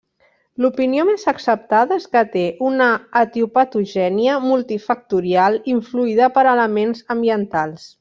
[0.63, 2.89] L'opinió més acceptada és que té una
[3.23, 7.89] etiopatogènia multifactorial influïda per elements ambientals.